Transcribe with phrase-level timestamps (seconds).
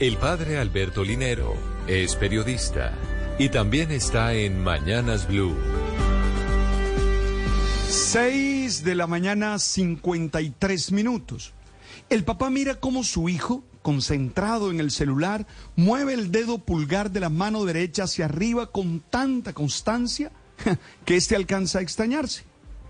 [0.00, 1.56] El padre Alberto Linero
[1.88, 2.94] es periodista
[3.36, 5.56] y también está en Mañanas Blue.
[7.88, 11.52] 6 de la mañana, 53 minutos.
[12.10, 17.18] El papá mira cómo su hijo, concentrado en el celular, mueve el dedo pulgar de
[17.18, 20.30] la mano derecha hacia arriba con tanta constancia
[21.04, 22.44] que éste alcanza a extrañarse.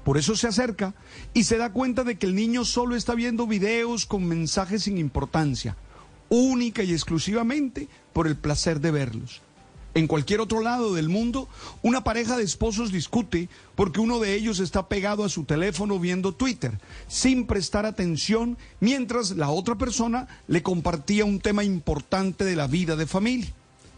[0.04, 0.94] Por eso se acerca
[1.32, 4.98] y se da cuenta de que el niño solo está viendo videos con mensajes sin
[4.98, 5.74] importancia
[6.28, 9.42] única y exclusivamente por el placer de verlos.
[9.94, 11.48] En cualquier otro lado del mundo,
[11.82, 16.32] una pareja de esposos discute porque uno de ellos está pegado a su teléfono viendo
[16.32, 22.66] Twitter, sin prestar atención, mientras la otra persona le compartía un tema importante de la
[22.66, 23.52] vida de familia.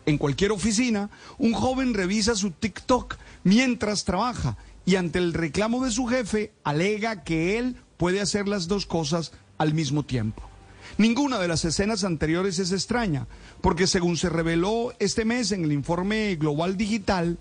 [0.07, 4.57] En cualquier oficina, un joven revisa su TikTok mientras trabaja
[4.87, 9.33] y ante el reclamo de su jefe alega que él puede hacer las dos cosas
[9.59, 10.50] al mismo tiempo.
[10.99, 13.27] Ninguna de las escenas anteriores es extraña,
[13.61, 17.39] porque según se reveló este mes en el informe global digital,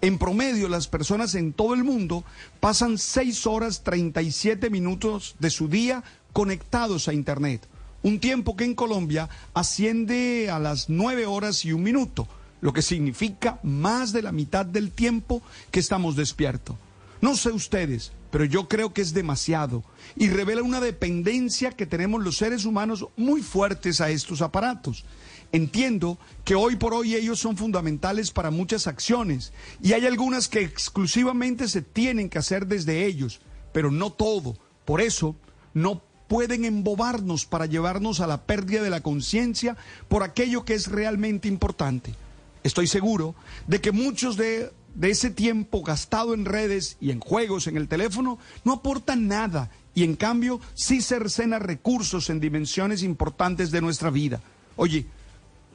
[0.00, 2.24] en promedio las personas en todo el mundo
[2.60, 7.66] pasan 6 horas 37 minutos de su día conectados a Internet,
[8.02, 12.28] un tiempo que en Colombia asciende a las 9 horas y un minuto,
[12.60, 16.76] lo que significa más de la mitad del tiempo que estamos despiertos.
[17.22, 19.84] No sé ustedes, pero yo creo que es demasiado
[20.16, 25.04] y revela una dependencia que tenemos los seres humanos muy fuertes a estos aparatos.
[25.52, 30.62] Entiendo que hoy por hoy ellos son fundamentales para muchas acciones y hay algunas que
[30.62, 33.40] exclusivamente se tienen que hacer desde ellos,
[33.72, 34.56] pero no todo.
[34.84, 35.36] Por eso
[35.72, 39.76] no pueden embobarnos para llevarnos a la pérdida de la conciencia
[40.08, 42.16] por aquello que es realmente importante.
[42.64, 43.36] Estoy seguro
[43.68, 47.88] de que muchos de de ese tiempo gastado en redes y en juegos en el
[47.88, 54.10] teléfono no aporta nada y en cambio sí cercena recursos en dimensiones importantes de nuestra
[54.10, 54.40] vida.
[54.76, 55.06] Oye,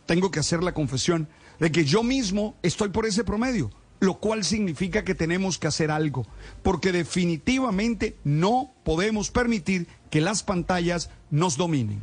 [0.05, 1.27] tengo que hacer la confesión
[1.59, 5.91] de que yo mismo estoy por ese promedio, lo cual significa que tenemos que hacer
[5.91, 6.25] algo,
[6.63, 12.01] porque definitivamente no podemos permitir que las pantallas nos dominen.